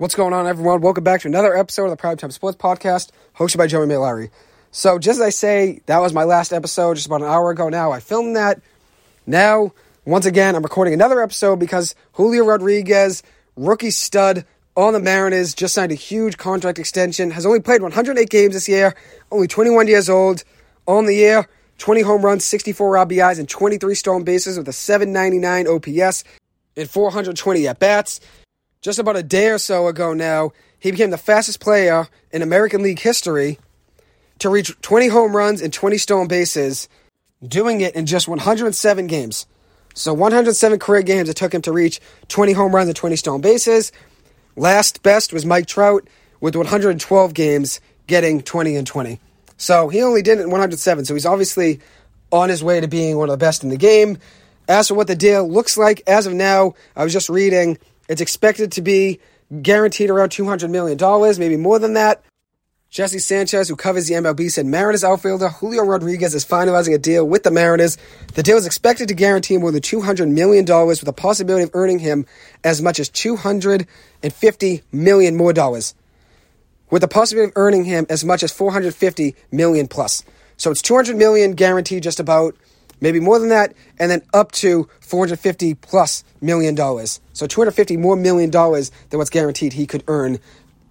[0.00, 0.80] What's going on, everyone?
[0.80, 4.30] Welcome back to another episode of the Primetime Sports Podcast, hosted by Joey Larry.
[4.70, 7.68] So, just as I say, that was my last episode just about an hour ago
[7.68, 7.92] now.
[7.92, 8.62] I filmed that.
[9.26, 9.74] Now,
[10.06, 13.22] once again, I'm recording another episode because Julio Rodriguez,
[13.56, 18.30] rookie stud on the Mariners, just signed a huge contract extension, has only played 108
[18.30, 18.94] games this year,
[19.30, 20.44] only 21 years old,
[20.86, 21.46] on the year,
[21.76, 26.24] 20 home runs, 64 RBIs, and 23 stolen bases with a 799 OPS
[26.74, 28.20] and 420 at bats
[28.82, 32.82] just about a day or so ago now, he became the fastest player in American
[32.82, 33.58] League history
[34.38, 36.88] to reach 20 home runs and 20 stolen bases,
[37.46, 39.46] doing it in just 107 games.
[39.94, 43.40] So 107 career games it took him to reach 20 home runs and 20 stolen
[43.42, 43.92] bases.
[44.56, 46.08] Last best was Mike Trout
[46.40, 49.20] with 112 games getting 20 and 20.
[49.58, 51.80] So he only did it in 107, so he's obviously
[52.32, 54.16] on his way to being one of the best in the game.
[54.68, 57.76] As for what the deal looks like as of now, I was just reading
[58.10, 59.20] it's expected to be
[59.62, 60.98] guaranteed around $200 million,
[61.38, 62.24] maybe more than that.
[62.90, 67.24] Jesse Sanchez, who covers the MLB, said Mariners outfielder Julio Rodriguez is finalizing a deal
[67.24, 67.98] with the Mariners.
[68.34, 72.00] The deal is expected to guarantee more than $200 million with the possibility of earning
[72.00, 72.26] him
[72.64, 75.94] as much as 250 million more dollars.
[76.90, 80.24] With the possibility of earning him as much as 450 million plus.
[80.56, 82.56] So it's 200 million guaranteed just about
[83.00, 87.20] maybe more than that, and then up to 450 plus million dollars.
[87.32, 90.38] So 250 more million dollars than what's guaranteed he could earn,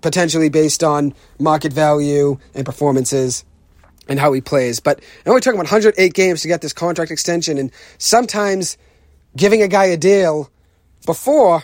[0.01, 3.45] potentially based on market value and performances
[4.07, 4.79] and how he plays.
[4.79, 8.77] But I'm only talking him 108 games to get this contract extension, and sometimes
[9.35, 10.49] giving a guy a deal
[11.05, 11.63] before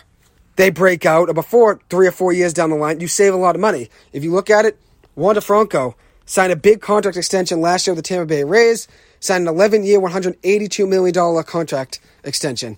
[0.56, 3.36] they break out or before three or four years down the line, you save a
[3.36, 3.90] lot of money.
[4.12, 4.78] If you look at it,
[5.14, 8.88] Wander Franco signed a big contract extension last year with the Tampa Bay Rays
[9.20, 12.76] signed an 11 year, $182 million contract extension.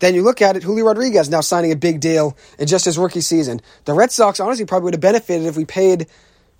[0.00, 2.96] Then you look at it, Julio Rodriguez now signing a big deal in just his
[2.96, 3.60] rookie season.
[3.84, 6.06] The Red Sox honestly probably would have benefited if we paid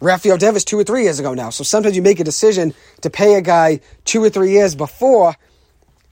[0.00, 1.50] Rafael Devers two or three years ago now.
[1.50, 5.36] So sometimes you make a decision to pay a guy two or three years before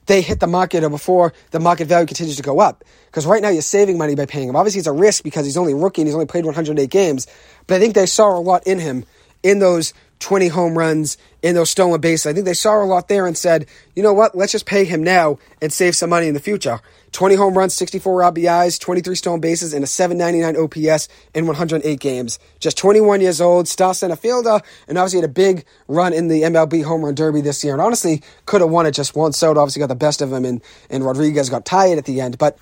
[0.06, 2.82] they hit the market or before the market value continues to go up.
[3.06, 4.56] Because right now you're saving money by paying him.
[4.56, 7.26] Obviously, it's a risk because he's only rookie and he's only played 108 games.
[7.66, 9.04] But I think they saw a lot in him
[9.42, 12.26] in those 20 home runs in those stolen bases.
[12.26, 14.84] I think they saw a lot there and said, you know what, let's just pay
[14.84, 16.80] him now and save some money in the future.
[17.12, 22.38] 20 home runs, 64 RBIs, 23 stolen bases, and a 799 OPS in 108 games.
[22.58, 26.42] Just 21 years old, star center fielder, and obviously had a big run in the
[26.42, 27.72] MLB home run derby this year.
[27.72, 30.44] And honestly, could have won it just Juan Soto obviously got the best of him,
[30.44, 32.36] and, and Rodriguez got tired at the end.
[32.36, 32.58] But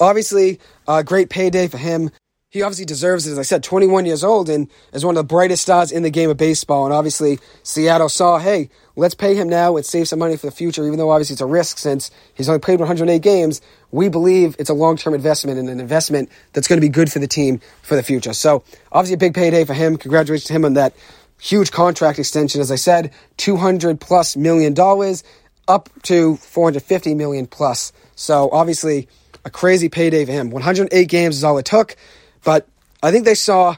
[0.00, 0.58] obviously,
[0.88, 2.10] a great payday for him
[2.50, 3.32] he obviously deserves it.
[3.32, 6.10] As I said, 21 years old and is one of the brightest stars in the
[6.10, 6.86] game of baseball.
[6.86, 10.52] And obviously, Seattle saw, hey, let's pay him now and save some money for the
[10.52, 13.60] future, even though obviously it's a risk since he's only played 108 games.
[13.90, 17.12] We believe it's a long term investment and an investment that's going to be good
[17.12, 18.32] for the team for the future.
[18.32, 19.98] So, obviously, a big payday for him.
[19.98, 20.94] Congratulations to him on that
[21.38, 22.62] huge contract extension.
[22.62, 25.22] As I said, 200 plus million dollars
[25.66, 27.92] up to 450 million plus.
[28.16, 29.06] So, obviously,
[29.44, 30.48] a crazy payday for him.
[30.48, 31.94] 108 games is all it took.
[32.44, 32.68] But
[33.02, 33.76] I think they saw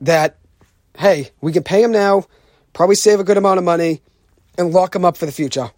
[0.00, 0.36] that,
[0.96, 2.24] hey, we can pay him now,
[2.72, 4.00] probably save a good amount of money,
[4.58, 5.70] and lock him up for the future.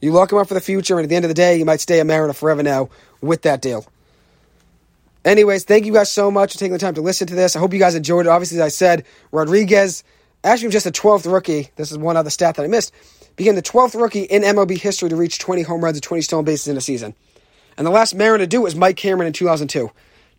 [0.00, 1.64] You lock him up for the future, and at the end of the day, he
[1.64, 2.90] might stay a Mariner forever now
[3.20, 3.86] with that deal.
[5.24, 7.56] Anyways, thank you guys so much for taking the time to listen to this.
[7.56, 8.28] I hope you guys enjoyed it.
[8.28, 10.04] Obviously, as I said, Rodriguez,
[10.42, 12.92] actually just the 12th rookie, this is one other stat that I missed,
[13.36, 16.44] became the 12th rookie in MLB history to reach 20 home runs and 20 stolen
[16.44, 17.14] bases in a season.
[17.78, 19.90] And the last Mariner to do it was Mike Cameron in 2002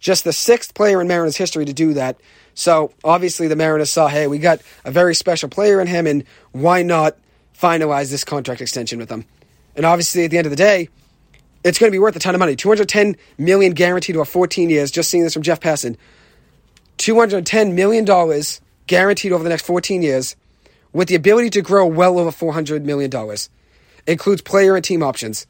[0.05, 2.15] just the sixth player in Mariners history to do that.
[2.53, 6.25] So obviously the Mariners saw, hey, we got a very special player in him, and
[6.51, 7.17] why not
[7.59, 9.25] finalize this contract extension with him?
[9.75, 10.89] And obviously at the end of the day,
[11.63, 12.55] it's going to be worth a ton of money.
[12.55, 14.91] 210 million guaranteed over 14 years.
[14.91, 15.97] Just seeing this from Jeff Passan.
[16.97, 20.35] 210 million dollars guaranteed over the next 14 years,
[20.93, 23.49] with the ability to grow well over 400 million dollars.
[24.05, 25.47] Includes player and team options.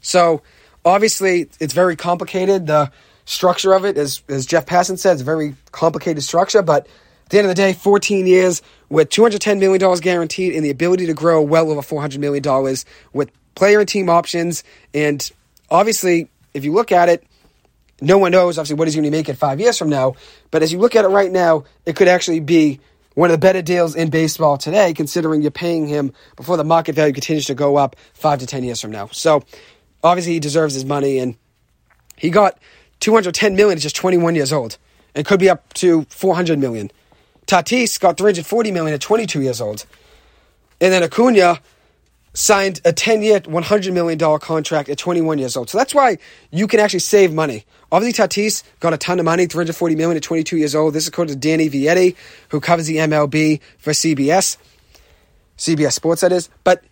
[0.00, 0.42] So
[0.84, 2.66] obviously it's very complicated.
[2.66, 2.90] The
[3.24, 6.86] structure of it, as, as Jeff Passan said, it's a very complicated structure, but
[7.24, 11.06] at the end of the day, 14 years with $210 million guaranteed and the ability
[11.06, 12.76] to grow well over $400 million
[13.12, 14.62] with player and team options.
[14.92, 15.30] And
[15.70, 17.24] obviously, if you look at it,
[18.00, 20.14] no one knows, obviously, what he's going to make it five years from now.
[20.50, 22.80] But as you look at it right now, it could actually be
[23.14, 26.94] one of the better deals in baseball today, considering you're paying him before the market
[26.96, 29.06] value continues to go up five to 10 years from now.
[29.12, 29.44] So
[30.02, 31.18] obviously, he deserves his money.
[31.18, 31.36] And
[32.16, 32.58] he got
[33.04, 34.78] 210 million is just 21 years old
[35.14, 36.90] and could be up to 400 million.
[37.46, 39.84] Tatis got 340 million at 22 years old.
[40.80, 41.60] And then Acuna
[42.32, 45.68] signed a 10 year, $100 million contract at 21 years old.
[45.68, 46.16] So that's why
[46.50, 47.66] you can actually save money.
[47.92, 50.94] Obviously, Tatis got a ton of money, 340 million at 22 years old.
[50.94, 52.16] This is according to Danny Vietti,
[52.48, 54.56] who covers the MLB for CBS,
[55.58, 56.48] CBS Sports, that is.
[56.64, 56.82] But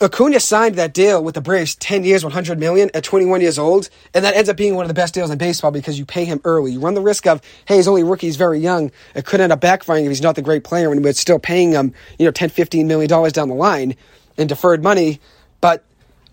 [0.00, 3.90] Acuna signed that deal with the Braves, 10 years, 100 million at 21 years old,
[4.14, 6.24] and that ends up being one of the best deals in baseball because you pay
[6.24, 6.72] him early.
[6.72, 8.90] You run the risk of, hey, he's only rookie, he's very young.
[9.14, 11.72] It could end up backfiring if he's not the great player, and we're still paying
[11.72, 13.96] him, you know, 10, 15 million dollars down the line
[14.38, 15.20] in deferred money.
[15.60, 15.84] But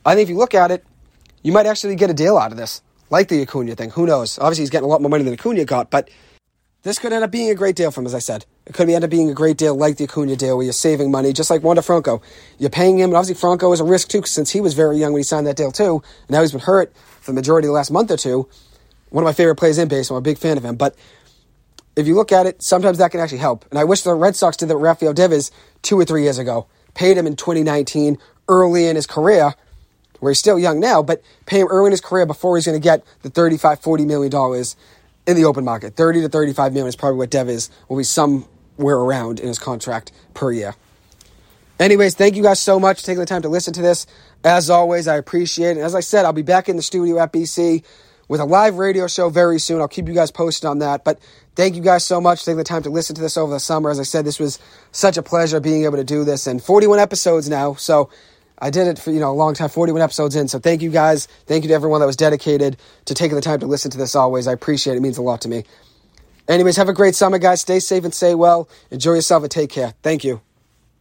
[0.05, 0.85] I think if you look at it,
[1.43, 3.89] you might actually get a deal out of this, like the Acuna thing.
[3.91, 4.39] Who knows?
[4.39, 6.09] Obviously, he's getting a lot more money than Acuna got, but
[6.87, 8.45] this could end up being a great deal for him, as I said.
[8.65, 11.11] It could end up being a great deal like the Acuna deal where you're saving
[11.11, 12.21] money, just like Wander Franco.
[12.59, 15.11] You're paying him, and obviously Franco is a risk too, since he was very young
[15.11, 16.01] when he signed that deal too.
[16.21, 18.47] And now he's been hurt for the majority of the last month or two.
[19.09, 20.17] One of my favorite players in baseball.
[20.17, 20.77] I'm a big fan of him.
[20.77, 20.95] But
[21.97, 23.65] if you look at it, sometimes that can actually help.
[23.69, 25.51] And I wish the Red Sox did that with Rafael Devers
[25.81, 26.67] two or three years ago.
[26.93, 28.17] Paid him in 2019,
[28.47, 29.55] early in his career,
[30.19, 32.79] where he's still young now, but pay him early in his career before he's going
[32.79, 34.77] to get the 35, 40 million dollars
[35.27, 35.95] in the open market.
[35.95, 40.11] 30 to 35 million is probably what Devers will be somewhere around in his contract
[40.33, 40.75] per year.
[41.79, 44.07] Anyways, thank you guys so much for taking the time to listen to this.
[44.43, 45.81] As always, I appreciate it.
[45.81, 47.83] As I said, I'll be back in the studio at BC
[48.27, 49.79] with a live radio show very soon.
[49.79, 51.03] I'll keep you guys posted on that.
[51.03, 51.19] But
[51.55, 53.59] thank you guys so much for taking the time to listen to this over the
[53.59, 53.91] summer.
[53.91, 54.57] As I said, this was
[54.91, 56.47] such a pleasure being able to do this.
[56.47, 57.75] And 41 episodes now.
[57.75, 58.09] So
[58.59, 60.47] I did it for, you know, a long time, 41 episodes in.
[60.47, 61.27] So thank you guys.
[61.45, 64.15] Thank you to everyone that was dedicated to taking the time to listen to this
[64.15, 64.47] always.
[64.47, 64.97] I appreciate it.
[64.97, 65.65] It means a lot to me.
[66.47, 67.61] Anyways, have a great summer, guys.
[67.61, 68.69] Stay safe and stay well.
[68.91, 69.93] Enjoy yourself and take care.
[70.03, 70.46] Thank you.